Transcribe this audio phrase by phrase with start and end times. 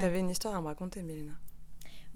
[0.00, 1.32] T'avais une histoire à me raconter, Mélina.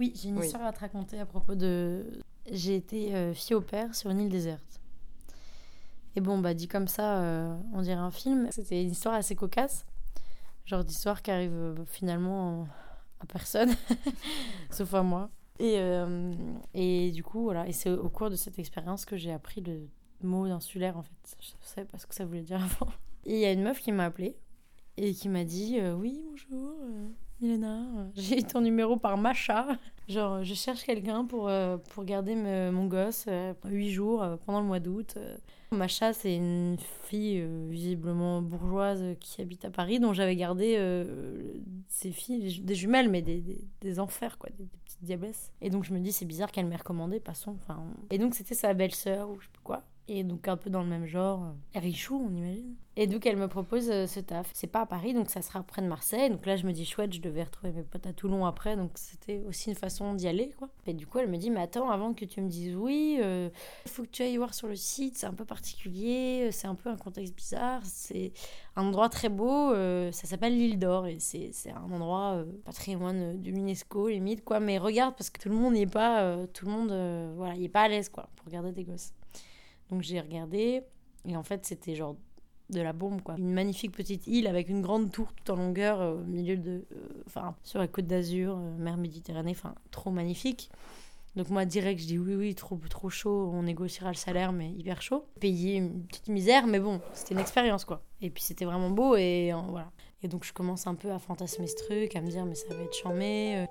[0.01, 2.21] Oui, j'ai une histoire à te raconter à propos de.
[2.51, 4.81] J'ai été euh, fille au père sur une île déserte.
[6.17, 8.49] Et bon, bah, dit comme ça, euh, on dirait un film.
[8.51, 9.85] C'était une histoire assez cocasse.
[10.65, 12.67] Genre d'histoire qui arrive euh, finalement
[13.21, 13.71] à personne,
[14.71, 15.31] sauf à moi.
[15.61, 15.79] Et,
[16.75, 17.69] et du coup, voilà.
[17.69, 19.89] Et c'est au cours de cette expérience que j'ai appris le
[20.21, 21.37] mot insulaire, en fait.
[21.41, 22.91] Je savais pas ce que ça voulait dire avant.
[23.25, 24.37] Et il y a une meuf qui m'a appelée
[24.97, 26.75] et qui m'a dit Oui, bonjour.
[27.45, 27.85] Milena,
[28.17, 29.67] j'ai eu ton numéro par Macha.
[30.09, 34.61] Genre, je cherche quelqu'un pour, euh, pour garder mon gosse euh, 8 jours euh, pendant
[34.61, 35.15] le mois d'août.
[35.17, 35.37] Euh.
[35.73, 40.79] Macha, c'est une fille visiblement bourgeoise qui habite à Paris, dont j'avais gardé
[41.89, 43.43] ses filles, des jumelles, mais des,
[43.81, 45.53] des, enfers, quoi, des, petites diablesses.
[45.61, 47.57] Et donc, je me dis, c'est bizarre qu'elle m'ait recommandé, passons.
[47.61, 49.83] Enfin, et donc, c'était sa belle-sœur, ou je sais pas quoi.
[50.07, 51.55] Et donc un peu dans le même genre.
[51.75, 52.75] Richou, on imagine.
[52.97, 54.51] Et donc elle me propose euh, ce taf.
[54.53, 56.31] C'est pas à Paris, donc ça sera près de Marseille.
[56.31, 58.77] Donc là je me dis chouette, je devais retrouver mes potes à Toulon après.
[58.77, 60.69] Donc c'était aussi une façon d'y aller, quoi.
[60.87, 63.49] Et du coup elle me dit, mais attends, avant que tu me dises oui, euh,
[63.87, 65.17] il faut que tu ailles voir sur le site.
[65.17, 67.81] C'est un peu particulier, c'est un peu un contexte bizarre.
[67.85, 68.33] C'est
[68.77, 71.07] un endroit très beau, euh, ça s'appelle l'île d'Or.
[71.07, 74.61] Et c'est un endroit patrimoine de l'UNESCO, limite, quoi.
[74.61, 77.65] Mais regarde, parce que tout le monde n'y est pas, tout le monde, voilà, il
[77.65, 79.13] est pas à l'aise, quoi, pour regarder des gosses.
[79.91, 80.83] Donc j'ai regardé,
[81.27, 82.17] et en fait c'était genre
[82.71, 83.37] de la bombe quoi.
[83.39, 86.85] Une magnifique petite île avec une grande tour tout en longueur euh, au milieu de...
[86.93, 90.71] Euh, enfin, sur la côte d'Azur, euh, mer Méditerranée, enfin, trop magnifique.
[91.37, 94.71] Donc moi direct je dis oui oui trop trop chaud on négociera le salaire mais
[94.71, 98.65] hyper chaud payer une petite misère mais bon c'était une expérience quoi et puis c'était
[98.65, 99.91] vraiment beau et voilà
[100.23, 102.73] et donc je commence un peu à fantasmer ce truc à me dire mais ça
[102.73, 103.67] va être charmé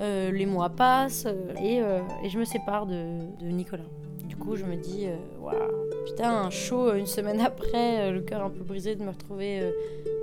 [0.00, 3.84] euh, les mois passent euh, et, euh, et, je me sépare de, de, Nicolas.
[4.24, 5.06] Du coup, je me dis,
[5.40, 5.66] voilà,
[6.04, 9.72] putain, un chaud une semaine après, le cœur un peu brisé de me retrouver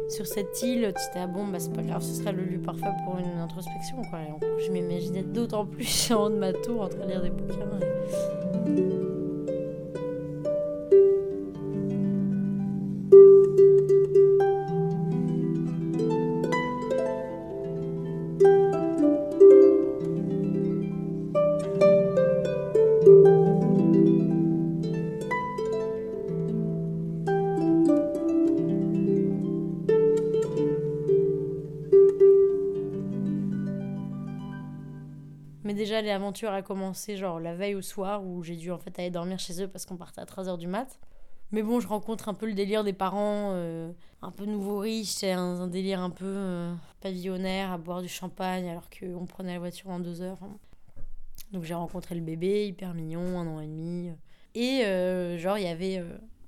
[0.09, 0.93] sur cette île.
[0.97, 3.97] C'était ah bon, bah c'est pas grave, ce serait le lieu parfait pour une introspection.
[4.09, 4.19] Quoi.
[4.65, 9.12] Je m'imaginais d'autant plus en haut de ma tour en train de lire des bouquins.
[36.23, 39.39] L'aventure a commencé genre la veille au soir où j'ai dû en fait aller dormir
[39.39, 40.99] chez eux parce qu'on partait à 3h du mat.
[41.51, 43.91] Mais bon, je rencontre un peu le délire des parents, euh,
[44.21, 48.69] un peu nouveau riche, c'est un, délire un peu euh, pavillonnaire, à boire du champagne
[48.69, 50.39] alors qu'on prenait la voiture en deux heures.
[51.51, 54.11] Donc j'ai rencontré le bébé, hyper mignon, un an et demi.
[54.55, 56.01] Et euh, genre, il y avait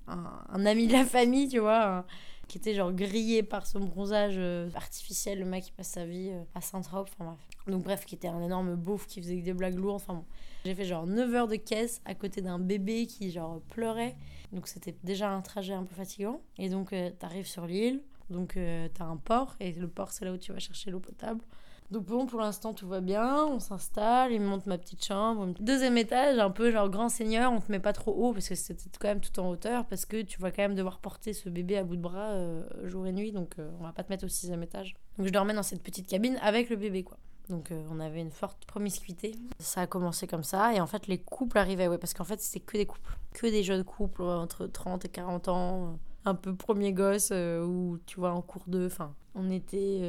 [0.08, 2.06] un, ami de la famille, tu vois,
[2.48, 4.40] qui était genre grillé par son bronzage
[4.76, 7.40] artificiel, le mec qui passe sa vie à Saint-Tropez, enfin bref.
[7.68, 9.96] Donc bref, qui était un énorme beauf qui faisait des blagues lourdes.
[9.96, 10.26] Enfin bon.
[10.66, 14.16] J'ai fait genre 9 heures de caisse à côté d'un bébé qui genre pleurait.
[14.52, 16.42] Donc c'était déjà un trajet un peu fatigant.
[16.58, 18.02] Et donc euh, t'arrives sur l'île.
[18.30, 19.56] Donc euh, t'as un port.
[19.60, 21.42] Et le port c'est là où tu vas chercher l'eau potable.
[21.92, 25.48] Donc bon, pour l'instant tout va bien, on s'installe, il me monte ma petite chambre.
[25.60, 28.56] Deuxième étage, un peu genre grand seigneur, on te met pas trop haut parce que
[28.56, 31.50] c'était quand même tout en hauteur parce que tu vas quand même devoir porter ce
[31.50, 34.26] bébé à bout de bras euh, jour et nuit, donc on va pas te mettre
[34.26, 34.96] au sixième étage.
[35.18, 37.18] Donc je dormais dans cette petite cabine avec le bébé quoi.
[37.50, 39.36] Donc euh, on avait une forte promiscuité.
[39.60, 42.42] Ça a commencé comme ça et en fait les couples arrivaient, ouais, parce qu'en fait
[42.42, 46.36] c'était que des couples, que des jeunes couples entre 30 et 40 ans, euh, un
[46.36, 50.00] peu premier gosse euh, ou tu vois en cours de, enfin on était,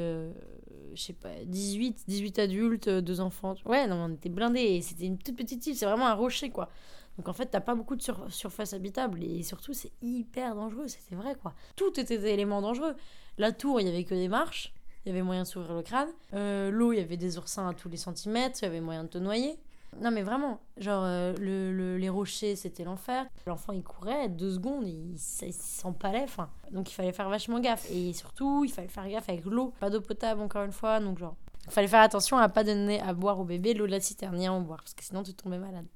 [0.94, 3.56] je sais pas, 18, 18 adultes, deux enfants.
[3.64, 6.50] Ouais, non, on était blindés et c'était une toute petite île, c'est vraiment un rocher
[6.50, 6.70] quoi.
[7.18, 11.16] Donc en fait, t'as pas beaucoup de surface habitable et surtout c'est hyper dangereux, c'était
[11.16, 11.54] vrai quoi.
[11.74, 12.94] Tout était des éléments dangereux.
[13.38, 14.72] La tour, il y avait que des marches
[15.06, 16.08] il y avait moyen de s'ouvrir le crâne.
[16.34, 19.04] Euh, l'eau, il y avait des oursins à tous les centimètres, il y avait moyen
[19.04, 19.56] de te noyer.
[20.00, 23.26] Non mais vraiment, genre euh, le, les rochers c'était l'enfer.
[23.46, 26.24] L'enfant il courait, deux secondes, il, s'empalait.
[26.24, 27.90] Enfin, donc il fallait faire vachement gaffe.
[27.90, 29.72] Et surtout, il fallait faire gaffe avec l'eau.
[29.80, 31.36] Pas d'eau potable encore une fois, donc genre...
[31.66, 34.40] Il fallait faire attention à pas donner à boire au bébé l'eau de la citerne,
[34.48, 35.86] en boire, parce que sinon tu tombais malade.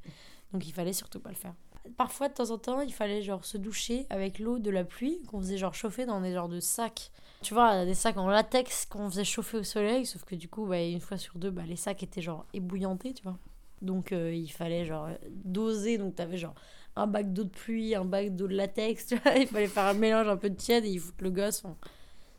[0.52, 1.54] Donc il fallait surtout pas le faire.
[1.96, 5.22] Parfois de temps en temps, il fallait genre se doucher avec l'eau de la pluie
[5.24, 8.86] qu'on faisait genre chauffer dans des genres de sacs tu vois, des sacs en latex
[8.86, 11.62] qu'on faisait chauffer au soleil, sauf que du coup, bah, une fois sur deux, bah,
[11.66, 13.38] les sacs étaient genre ébouillantés, tu vois.
[13.82, 16.54] Donc euh, il fallait genre doser, donc t'avais genre
[16.96, 19.34] un bac d'eau de pluie, un bac d'eau de latex, tu vois.
[19.36, 21.62] Il fallait faire un mélange un peu de tiède et il foutre le gosse.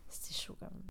[0.08, 0.84] c'était chaud quand même.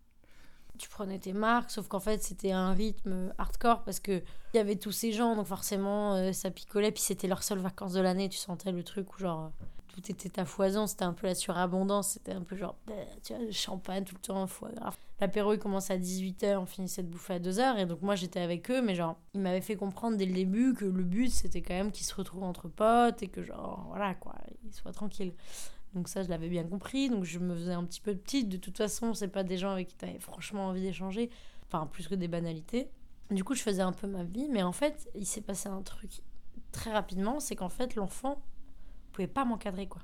[0.77, 4.59] Tu prenais tes marques, sauf qu'en fait c'était un rythme hardcore parce que il y
[4.59, 8.01] avait tous ces gens, donc forcément euh, ça picolait, puis c'était leur seule vacances de
[8.01, 9.51] l'année, tu sentais le truc où genre
[9.91, 12.93] tout était à foison, c'était un peu la surabondance, c'était un peu genre, bah,
[13.23, 14.93] tu vois, champagne tout le temps, foie gras.
[15.19, 18.39] L'apéro, il commençait à 18h, on finissait de bouffer à 2h, et donc moi j'étais
[18.39, 21.61] avec eux, mais genre, ils m'avaient fait comprendre dès le début que le but c'était
[21.61, 25.33] quand même qu'ils se retrouvent entre potes, et que genre, voilà quoi, ils soient tranquilles.
[25.93, 28.47] Donc ça, je l'avais bien compris, donc je me faisais un petit peu petite.
[28.47, 31.29] De toute façon, c'est pas des gens avec qui tu avais franchement envie d'échanger,
[31.67, 32.89] enfin, plus que des banalités.
[33.29, 35.81] Du coup, je faisais un peu ma vie, mais en fait, il s'est passé un
[35.81, 36.21] truc
[36.71, 38.41] très rapidement, c'est qu'en fait, l'enfant
[39.11, 40.01] pouvait pas m'encadrer, quoi.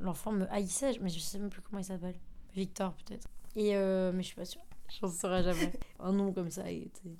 [0.00, 2.16] L'enfant me haïssait, mais je sais même plus comment il s'appelle.
[2.54, 3.28] Victor, peut-être.
[3.56, 4.62] Et euh, mais je suis pas sûre.
[5.00, 5.72] J'en saurais jamais.
[6.00, 7.16] Un nom comme ça, il était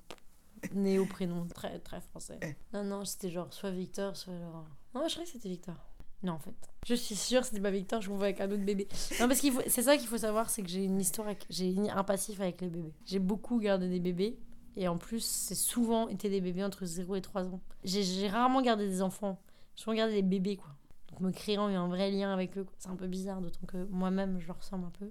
[0.73, 2.39] né au prénom, très, très français.
[2.41, 2.55] Eh.
[2.73, 4.65] Non, non, c'était genre soit Victor, soit genre...
[4.93, 5.75] Non, je croyais que c'était Victor.
[6.23, 6.55] Non, en fait.
[6.85, 8.87] Je suis sûre que c'était pas Victor, je vois avec un autre bébé.
[9.19, 9.61] Non, parce qu'il faut...
[9.67, 11.45] c'est ça qu'il faut savoir, c'est que j'ai une histoire, avec...
[11.49, 12.93] j'ai un passif avec les bébés.
[13.05, 14.39] J'ai beaucoup gardé des bébés.
[14.77, 17.61] Et en plus, c'est souvent été des bébés entre 0 et 3 ans.
[17.83, 19.39] J'ai rarement gardé des enfants.
[19.75, 20.75] J'ai souvent gardé des bébés, quoi.
[21.19, 24.47] Me créant un vrai lien avec eux, c'est un peu bizarre, d'autant que moi-même, je
[24.47, 25.09] leur ressemble un peu.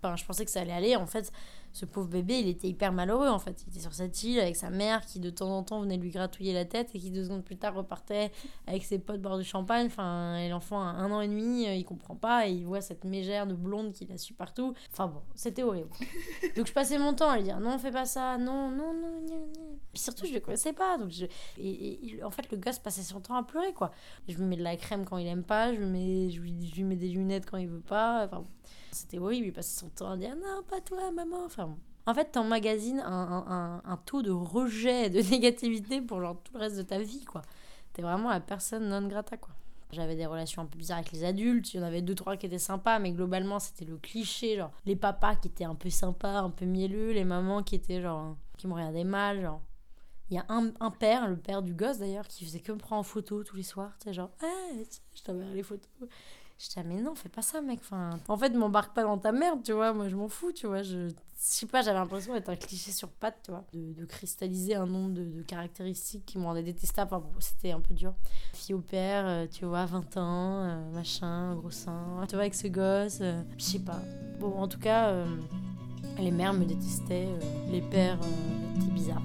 [0.00, 0.96] Enfin, je pensais que ça allait aller.
[0.96, 1.32] En fait,
[1.72, 3.28] ce pauvre bébé, il était hyper malheureux.
[3.28, 5.80] En fait, il était sur cette île avec sa mère qui de temps en temps
[5.80, 8.30] venait lui gratouiller la tête et qui deux secondes plus tard repartait
[8.66, 9.86] avec ses potes boire du champagne.
[9.86, 12.80] Enfin, et l'enfant a un an et demi, euh, il comprend pas et il voit
[12.80, 14.74] cette mégère de blonde qu'il a su partout.
[14.92, 15.90] Enfin bon, c'était horrible.
[16.56, 19.20] Donc je passais mon temps à lui dire non, fais pas ça, non, non, non,
[19.28, 19.48] non.
[19.92, 20.98] Puis surtout, je le connaissais pas.
[20.98, 21.26] Donc je...
[21.58, 23.92] et, en fait, le gosse passait son temps à pleurer quoi.
[24.28, 26.68] Je lui mets de la crème quand il aime pas, je lui mets, je lui,
[26.68, 28.26] je lui mets des lunettes quand il veut pas.
[28.26, 28.44] Enfin,
[28.90, 31.44] c'était horrible, il passait son temps à dire non, pas toi, maman.
[31.46, 31.61] Enfin,
[32.06, 36.60] en fait, t'emmagasines un, un, un, taux de rejet, de négativité pour genre, tout le
[36.60, 37.42] reste de ta vie, quoi.
[37.92, 39.54] T'es vraiment la personne non grata, quoi.
[39.92, 41.74] J'avais des relations un peu bizarres avec les adultes.
[41.74, 44.56] Il y en avait deux, trois qui étaient sympas, mais globalement, c'était le cliché.
[44.56, 48.00] Genre, les papas qui étaient un peu sympas, un peu mielleux, les mamans qui étaient
[48.00, 49.42] genre, qui me regardaient mal.
[49.42, 49.60] Genre,
[50.30, 52.78] il y a un, un, père, le père du gosse d'ailleurs, qui faisait que me
[52.78, 53.92] prendre en photo tous les soirs.
[53.98, 56.08] Tu sais, genre, hey, je t'enverrai les photos.
[56.62, 57.80] Je disais, mais non, fais pas ça, mec.
[57.82, 59.92] Enfin, en fait, m'embarque pas dans ta merde, tu vois.
[59.92, 60.84] Moi, je m'en fous, tu vois.
[60.84, 63.64] Je, sais pas, j'avais l'impression d'être un cliché sur patte, tu vois.
[63.72, 67.12] De, cristalliser un nombre de, caractéristiques qui me rendaient détestable.
[67.12, 68.14] Enfin, bon, c'était un peu dur.
[68.52, 72.24] Fille au père, euh, tu vois, 20 ans, euh, machin, gros sein.
[72.28, 74.00] Tu vois, avec ce gosse, euh, je sais pas.
[74.38, 75.24] Bon, en tout cas,
[76.18, 77.28] les mères me détestaient,
[77.72, 78.20] les pères
[78.76, 79.22] étaient bizarres.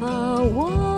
[0.00, 0.89] Je me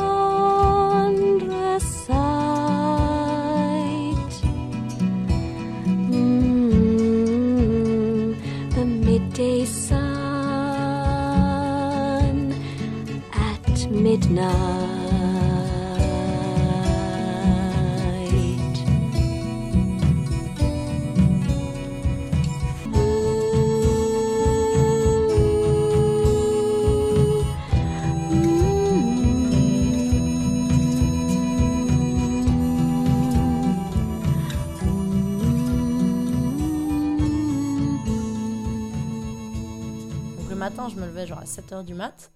[41.27, 42.33] genre à 7h du mat,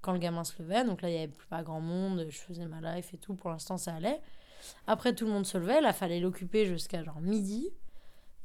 [0.00, 0.84] quand le gamin se levait.
[0.84, 3.34] Donc là, il n'y avait plus pas grand monde, je faisais ma life et tout.
[3.34, 4.20] Pour l'instant, ça allait.
[4.86, 5.80] Après, tout le monde se levait.
[5.80, 7.70] Là, fallait l'occuper jusqu'à genre midi.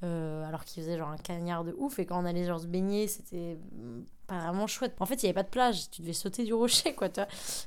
[0.03, 1.99] Euh, alors qu'il faisait genre un cagnard de ouf.
[1.99, 3.57] Et quand on allait genre se baigner, c'était
[4.27, 4.95] pas vraiment chouette.
[4.99, 5.89] En fait, il n'y avait pas de plage.
[5.89, 7.07] Tu devais sauter du rocher, quoi.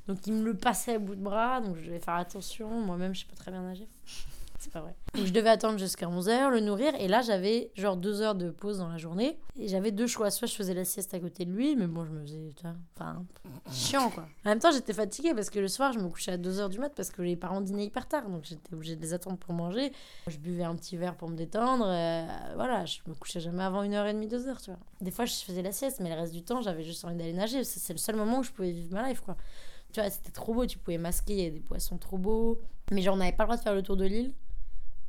[0.07, 1.61] Donc, il me le passait à bout de bras.
[1.61, 2.69] Donc, je devais faire attention.
[2.69, 3.89] Moi-même, je sais pas très bien nager.
[4.67, 4.97] C'est pas vrai.
[5.15, 6.93] je devais attendre jusqu'à 11h, le nourrir.
[6.97, 9.39] Et là, j'avais genre deux heures de pause dans la journée.
[9.57, 10.29] Et j'avais deux choix.
[10.33, 12.51] Soit je faisais la sieste à côté de lui, mais bon, je me faisais.
[12.97, 13.25] Enfin,
[13.71, 14.25] chiant quoi.
[14.45, 16.81] En même temps, j'étais fatiguée parce que le soir, je me couchais à 2h du
[16.81, 18.29] mat parce que les parents dînaient hyper tard.
[18.29, 19.93] Donc j'étais obligée de les attendre pour manger.
[20.27, 21.87] Je buvais un petit verre pour me détendre.
[21.87, 24.81] Euh, voilà, je me couchais jamais avant 1h30, 2h, tu vois.
[25.01, 27.35] Des fois, je faisais la sieste, mais le reste du temps, j'avais juste envie d'aller
[27.35, 27.63] nager.
[27.63, 29.37] C'est le seul moment où je pouvais vivre ma life quoi.
[29.93, 30.67] Tu vois, c'était trop beau.
[30.67, 32.61] Tu pouvais masquer, il y avait des poissons trop beaux.
[32.91, 34.33] Mais genre, on n'avait pas le droit de faire le tour de l'île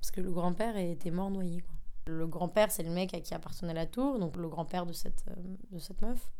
[0.08, 1.66] parce que le grand-père était mort noyé.
[2.06, 5.26] Le grand-père, c'est le mec à qui appartenait la tour, donc le grand-père de cette,
[5.30, 5.34] euh,
[5.74, 6.32] de cette meuf.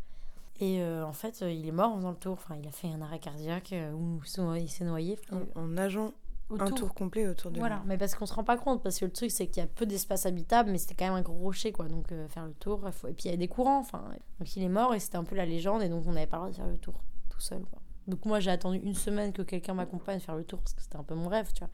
[0.62, 2.32] Et euh, en fait, euh, il est mort en faisant le tour.
[2.32, 4.22] Enfin, il a fait un arrêt cardiaque ou
[4.56, 5.20] il s'est noyé.
[5.34, 6.14] En, en nageant
[6.58, 9.04] un tour complet autour de Voilà, mais parce qu'on se rend pas compte, parce que
[9.04, 11.38] le truc c'est qu'il y a peu d'espace habitable, mais c'était quand même un gros
[11.38, 13.10] rocher quoi, donc faire le tour, faut...
[13.10, 14.02] et puis il y a des courants, enfin,
[14.40, 16.38] donc il est mort et c'était un peu la légende, et donc on n'avait pas
[16.38, 16.94] le droit de faire le tour
[17.28, 17.82] tout seul quoi.
[18.08, 20.96] Donc moi j'ai attendu une semaine que quelqu'un m'accompagne faire le tour, parce que c'était
[20.96, 21.70] un peu mon rêve, tu vois.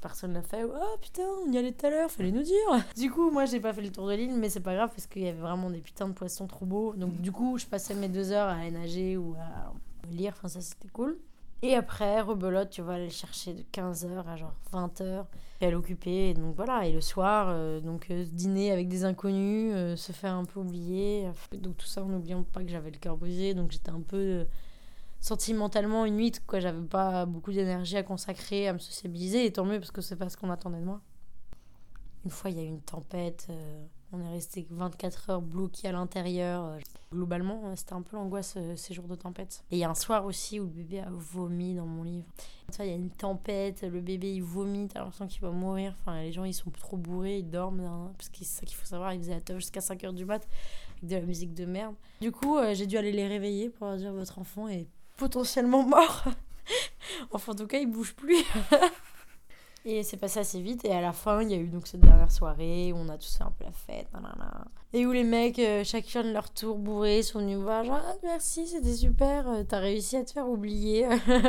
[0.00, 0.64] Personne l'a fait.
[0.64, 2.56] Oh putain, on y allait tout à l'heure, fallait nous dire.
[2.96, 5.06] Du coup, moi, j'ai pas fait le tour de l'île, mais c'est pas grave parce
[5.06, 6.94] qu'il y avait vraiment des putains de poissons trop beaux.
[6.94, 9.72] Donc, du coup, je passais mes deux heures à aller nager ou à
[10.10, 10.34] lire.
[10.36, 11.18] Enfin, ça, c'était cool.
[11.60, 15.24] Et après, rebelote, tu vas aller chercher de 15h à genre 20h.
[15.60, 16.34] Et elle occupée.
[16.34, 16.86] donc voilà.
[16.86, 20.60] Et le soir, euh, donc euh, dîner avec des inconnus, euh, se faire un peu
[20.60, 21.28] oublier.
[21.54, 23.54] Donc tout ça en n'oubliant pas que j'avais le cœur brisé.
[23.54, 24.46] Donc j'étais un peu
[25.20, 26.60] sentimentalement une nuit, quoi.
[26.60, 30.16] J'avais pas beaucoup d'énergie à consacrer, à me sociabiliser, et tant mieux parce que c'est
[30.16, 31.00] pas ce qu'on attendait de moi.
[32.24, 35.88] Une fois, il y a eu une tempête, euh, on est resté 24 heures bloqué
[35.88, 36.64] à l'intérieur.
[36.64, 36.78] Euh,
[37.12, 39.64] globalement, euh, c'était un peu l'angoisse ces jours de tempête.
[39.70, 42.26] Et il y a un soir aussi où le bébé a vomi dans mon livre.
[42.80, 45.94] Il y a une tempête, le bébé il vomit, t'as l'impression qu'il va mourir.
[46.00, 47.80] Enfin, les gens ils sont trop bourrés, ils dorment.
[47.80, 50.24] Hein, parce que c'est ça qu'il faut savoir, ils faisaient la jusqu'à 5 heures du
[50.26, 50.46] mat
[50.98, 51.94] avec de la musique de merde.
[52.20, 54.68] Du coup, j'ai dû aller les réveiller pour leur dire votre enfant
[55.18, 56.24] potentiellement mort.
[57.32, 58.42] enfin, en tout cas, il bouge plus.
[59.84, 60.84] et c'est passé assez vite.
[60.84, 63.18] Et à la fin, il y a eu donc cette dernière soirée où on a
[63.18, 64.08] tous fait un peu la fête.
[64.94, 68.14] Et où les mecs, euh, chacun de leur tour bourré, sont venus voir genre ah,
[68.22, 71.06] merci, c'était super, euh, t'as réussi à te faire oublier.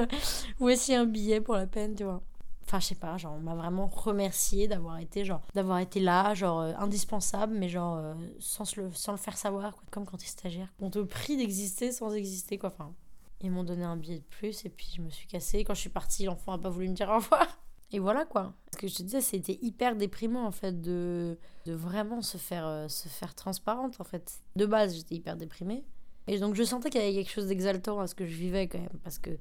[0.59, 2.21] Voici un billet pour la peine, tu vois.
[2.65, 6.35] Enfin, je sais pas, genre, on m'a vraiment remercié d'avoir été, genre, d'avoir été là,
[6.35, 7.99] genre, euh, indispensable, mais genre,
[8.39, 9.83] sans, le, sans le faire savoir, quoi.
[9.89, 10.71] Comme quand t'es stagiaire.
[10.79, 12.69] On te prie d'exister sans exister, quoi.
[12.69, 12.93] Enfin,
[13.41, 15.63] ils m'ont donné un billet de plus et puis je me suis cassée.
[15.63, 17.60] Quand je suis partie, l'enfant a pas voulu me dire au revoir.
[17.91, 18.53] Et voilà quoi.
[18.74, 22.67] Ce que je te disais, c'était hyper déprimant en fait de, de vraiment se faire,
[22.67, 24.41] euh, se faire transparente en fait.
[24.55, 25.84] De base, j'étais hyper déprimée.
[26.27, 28.67] Et donc je sentais qu'il y avait quelque chose d'exaltant à ce que je vivais
[28.67, 29.00] quand même.
[29.03, 29.31] Parce que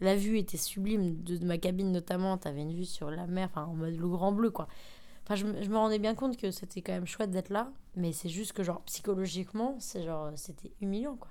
[0.00, 1.22] la vue était sublime.
[1.22, 4.32] De, ma cabine notamment, t'avais une vue sur la mer, enfin en mode le grand
[4.32, 4.68] bleu quoi.
[5.24, 7.70] Enfin, je, je me rendais bien compte que c'était quand même chouette d'être là.
[7.96, 11.30] Mais c'est juste que genre psychologiquement, c'est genre, c'était humiliant quoi.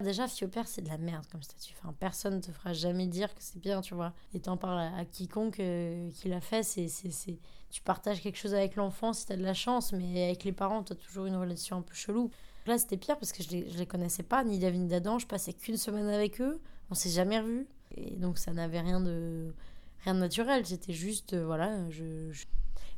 [0.00, 1.74] Déjà, Fiopère, c'est de la merde comme statut.
[1.78, 4.12] Enfin, personne ne te fera jamais dire que c'est bien, tu vois.
[4.34, 7.38] Et t'en parles à, quiconque euh, qui l'a fait, c'est, c'est,
[7.70, 10.82] Tu partages quelque chose avec l'enfant si t'as de la chance, mais avec les parents,
[10.82, 12.30] t'as toujours une relation un peu chelou.
[12.66, 15.18] Là, c'était pire parce que je les, je les connaissais pas, ni David ni Dadan.
[15.18, 16.60] Je passais qu'une semaine avec eux.
[16.90, 17.66] On s'est jamais revus.
[17.96, 19.54] Et donc, ça n'avait rien de,
[20.02, 20.66] rien de naturel.
[20.66, 22.32] C'était juste, euh, voilà, je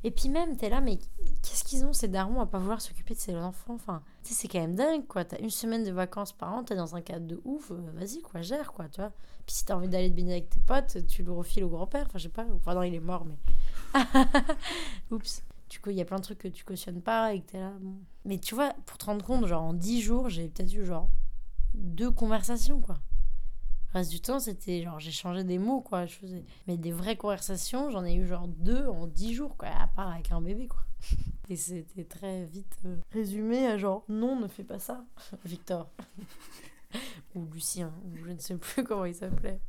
[0.04, 0.98] et puis même, t'es là, mais
[1.42, 4.42] qu'est-ce qu'ils ont ces darons à pas vouloir s'occuper de ses enfants Enfin, tu sais,
[4.42, 5.24] c'est quand même dingue, quoi.
[5.24, 8.20] T'as une semaine de vacances par an, t'es dans un cadre de ouf, euh, vas-y,
[8.20, 9.12] quoi, gère, quoi, tu vois.
[9.46, 12.06] Puis si t'as envie d'aller te baigner avec tes potes, tu le refiles au grand-père,
[12.06, 12.46] enfin, je sais pas.
[12.54, 13.36] Enfin, non, il est mort, mais.
[15.10, 15.42] Oups.
[15.68, 17.58] Du coup, il y a plein de trucs que tu cautionnes pas et que t'es
[17.58, 17.72] là.
[18.24, 21.08] Mais tu vois, pour te rendre compte, genre en 10 jours, j'ai peut-être eu genre
[21.74, 22.98] deux conversations, quoi
[23.96, 26.06] reste du temps, c'était genre, j'ai changé des mots, quoi.
[26.06, 26.44] Je faisais...
[26.66, 30.10] Mais des vraies conversations, j'en ai eu genre deux en dix jours, quoi, à part
[30.12, 30.84] avec un bébé, quoi.
[31.48, 35.04] Et c'était très vite euh, résumé à genre, non, ne fais pas ça,
[35.44, 35.90] Victor.
[37.34, 39.60] ou Lucien, ou je ne sais plus comment il s'appelait.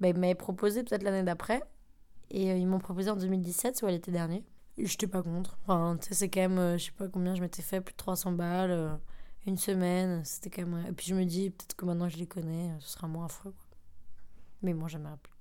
[0.00, 1.62] Bah, il m'avait proposé peut-être l'année d'après.
[2.30, 4.44] Et euh, ils m'ont proposé en 2017, soit l'été dernier.
[4.78, 5.58] J'étais pas contre.
[5.62, 7.92] Enfin, tu sais, c'est quand même, euh, je sais pas combien je m'étais fait, plus
[7.92, 8.98] de 300 balles
[9.46, 10.86] une semaine, c'était quand même.
[10.86, 13.52] Et puis je me dis, peut-être que maintenant je les connais, ce sera moins affreux.
[13.52, 13.78] Quoi.
[14.62, 15.31] Mais moi, j'aimerais plus.